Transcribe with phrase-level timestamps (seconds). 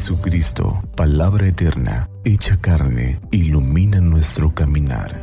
[0.00, 5.22] Jesucristo, palabra eterna, hecha carne, ilumina nuestro caminar.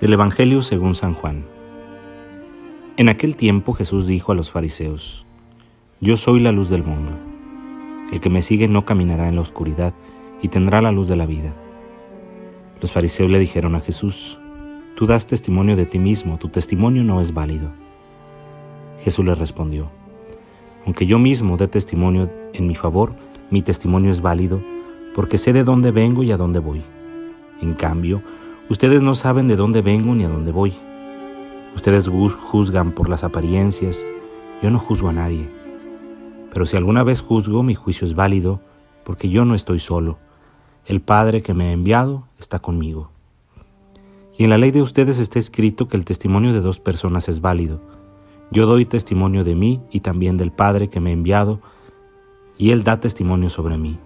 [0.00, 1.46] Del Evangelio según San Juan.
[2.96, 5.24] En aquel tiempo Jesús dijo a los fariseos,
[6.00, 7.12] Yo soy la luz del mundo.
[8.12, 9.94] El que me sigue no caminará en la oscuridad
[10.42, 11.54] y tendrá la luz de la vida.
[12.80, 14.40] Los fariseos le dijeron a Jesús,
[15.00, 17.70] Tú das testimonio de ti mismo, tu testimonio no es válido.
[19.00, 19.90] Jesús le respondió,
[20.84, 23.14] Aunque yo mismo dé testimonio en mi favor,
[23.50, 24.62] mi testimonio es válido,
[25.14, 26.82] porque sé de dónde vengo y a dónde voy.
[27.62, 28.22] En cambio,
[28.68, 30.74] ustedes no saben de dónde vengo ni a dónde voy.
[31.74, 34.06] Ustedes juzgan por las apariencias,
[34.62, 35.48] yo no juzgo a nadie.
[36.52, 38.60] Pero si alguna vez juzgo, mi juicio es válido,
[39.04, 40.18] porque yo no estoy solo.
[40.84, 43.12] El Padre que me ha enviado está conmigo.
[44.36, 47.40] Y en la ley de ustedes está escrito que el testimonio de dos personas es
[47.40, 47.80] válido.
[48.50, 51.60] Yo doy testimonio de mí y también del Padre que me ha enviado,
[52.58, 53.98] y Él da testimonio sobre mí.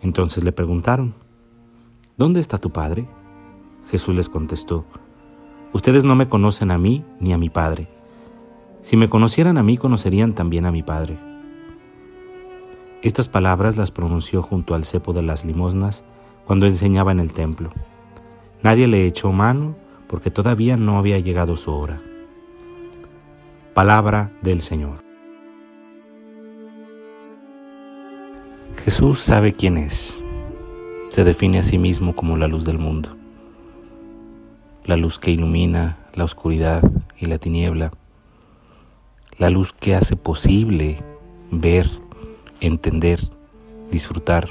[0.00, 1.14] Entonces le preguntaron,
[2.16, 3.08] ¿Dónde está tu Padre?
[3.90, 4.84] Jesús les contestó,
[5.72, 7.88] Ustedes no me conocen a mí ni a mi Padre.
[8.82, 11.18] Si me conocieran a mí, conocerían también a mi Padre.
[13.02, 16.04] Estas palabras las pronunció junto al cepo de las limosnas
[16.44, 17.70] cuando enseñaba en el templo.
[18.62, 19.74] Nadie le echó mano
[20.06, 21.98] porque todavía no había llegado su hora.
[23.74, 25.02] Palabra del Señor.
[28.84, 30.20] Jesús sabe quién es.
[31.10, 33.16] Se define a sí mismo como la luz del mundo.
[34.84, 36.82] La luz que ilumina la oscuridad
[37.18, 37.92] y la tiniebla.
[39.38, 41.02] La luz que hace posible
[41.50, 41.88] ver
[42.60, 43.20] entender,
[43.90, 44.50] disfrutar.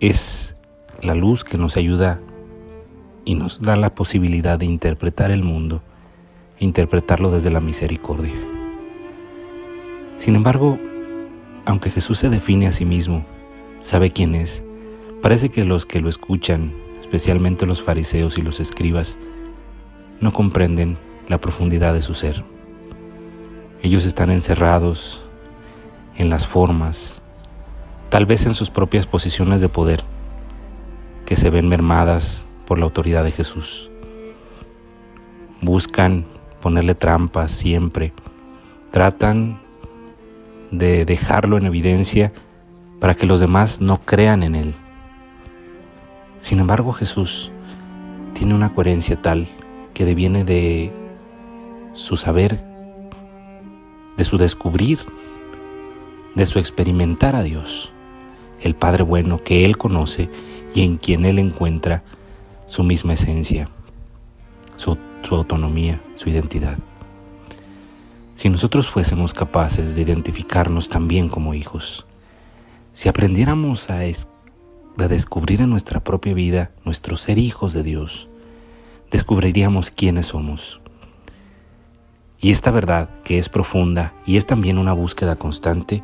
[0.00, 0.47] Es
[1.02, 2.20] la luz que nos ayuda
[3.24, 5.82] y nos da la posibilidad de interpretar el mundo
[6.60, 8.34] interpretarlo desde la misericordia.
[10.18, 10.78] Sin embargo,
[11.64, 13.24] aunque Jesús se define a sí mismo,
[13.80, 14.64] sabe quién es,
[15.22, 19.18] parece que los que lo escuchan, especialmente los fariseos y los escribas,
[20.20, 22.44] no comprenden la profundidad de su ser.
[23.82, 25.24] Ellos están encerrados
[26.16, 27.22] en las formas,
[28.08, 30.02] tal vez en sus propias posiciones de poder,
[31.28, 33.90] que se ven mermadas por la autoridad de Jesús.
[35.60, 36.24] Buscan
[36.62, 38.14] ponerle trampas siempre,
[38.92, 39.60] tratan
[40.70, 42.32] de dejarlo en evidencia
[42.98, 44.74] para que los demás no crean en él.
[46.40, 47.52] Sin embargo, Jesús
[48.32, 49.48] tiene una coherencia tal
[49.92, 50.90] que deviene de
[51.92, 52.58] su saber,
[54.16, 55.00] de su descubrir
[56.34, 57.90] de su experimentar a Dios,
[58.62, 60.30] el Padre bueno que Él conoce
[60.74, 62.02] y en quien Él encuentra
[62.66, 63.68] su misma esencia,
[64.76, 64.96] su,
[65.30, 66.78] autonomía, su identidad.
[68.34, 72.06] Si nosotros fuésemos capaces de identificarnos también como hijos,
[72.92, 74.00] si aprendiéramos a
[75.08, 78.28] descubrir en nuestra propia vida nuestro ser hijos de Dios,
[79.10, 80.80] descubriríamos quiénes somos.
[82.40, 86.02] Y esta verdad, que es profunda y es también una búsqueda constante,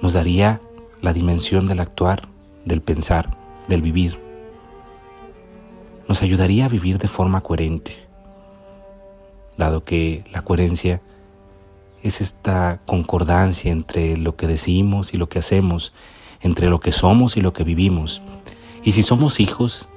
[0.00, 0.60] nos daría
[1.00, 2.28] la dimensión del actuar,
[2.64, 3.36] del pensar,
[3.68, 4.20] del vivir.
[6.08, 7.96] Nos ayudaría a vivir de forma coherente,
[9.56, 11.00] dado que la coherencia
[12.02, 15.92] es esta concordancia entre lo que decimos y lo que hacemos,
[16.40, 18.22] entre lo que somos y lo que vivimos.
[18.84, 19.88] Y si somos hijos,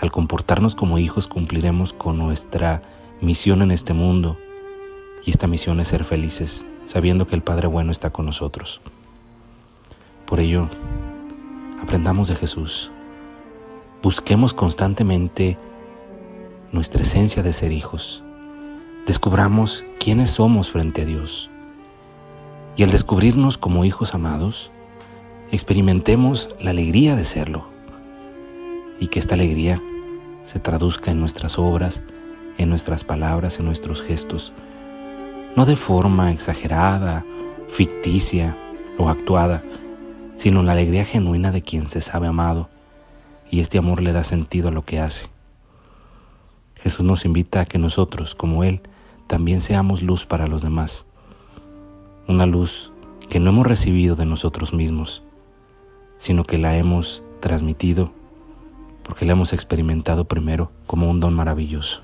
[0.00, 2.82] al comportarnos como hijos cumpliremos con nuestra
[3.20, 4.36] misión en este mundo.
[5.24, 8.80] Y esta misión es ser felices, sabiendo que el Padre Bueno está con nosotros.
[10.26, 10.68] Por ello,
[11.80, 12.90] aprendamos de Jesús.
[14.06, 15.58] Busquemos constantemente
[16.70, 18.22] nuestra esencia de ser hijos.
[19.04, 21.50] Descubramos quiénes somos frente a Dios.
[22.76, 24.70] Y al descubrirnos como hijos amados,
[25.50, 27.66] experimentemos la alegría de serlo.
[29.00, 29.82] Y que esta alegría
[30.44, 32.00] se traduzca en nuestras obras,
[32.58, 34.52] en nuestras palabras, en nuestros gestos,
[35.56, 37.24] no de forma exagerada,
[37.70, 38.56] ficticia
[38.98, 39.64] o actuada,
[40.36, 42.68] sino la alegría genuina de quien se sabe amado,
[43.50, 45.26] y este amor le da sentido a lo que hace.
[46.76, 48.80] Jesús nos invita a que nosotros, como Él,
[49.26, 51.06] también seamos luz para los demás,
[52.28, 52.92] una luz
[53.28, 55.22] que no hemos recibido de nosotros mismos,
[56.18, 58.12] sino que la hemos transmitido
[59.06, 62.02] porque la hemos experimentado primero como un don maravilloso.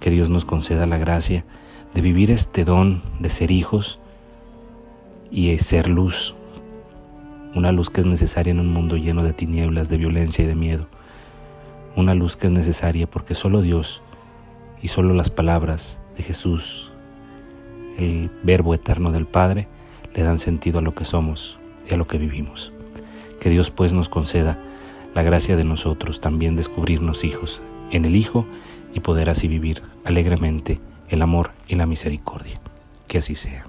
[0.00, 1.46] Que Dios nos conceda la gracia
[1.94, 3.98] de vivir este don de ser hijos
[5.30, 6.34] y ser luz
[7.54, 10.54] una luz que es necesaria en un mundo lleno de tinieblas, de violencia y de
[10.54, 10.86] miedo,
[11.96, 14.02] una luz que es necesaria porque solo Dios
[14.82, 16.90] y solo las palabras de Jesús,
[17.98, 19.68] el verbo eterno del Padre,
[20.14, 21.58] le dan sentido a lo que somos
[21.88, 22.72] y a lo que vivimos.
[23.40, 24.58] Que Dios pues nos conceda
[25.14, 27.62] la gracia de nosotros también descubrirnos hijos
[27.92, 28.46] en el Hijo
[28.94, 32.60] y poder así vivir alegremente el amor y la misericordia.
[33.06, 33.66] Que así sea.